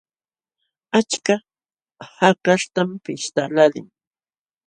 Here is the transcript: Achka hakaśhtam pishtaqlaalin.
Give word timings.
Achka 0.99 1.35
hakaśhtam 2.17 2.89
pishtaqlaalin. 3.03 3.87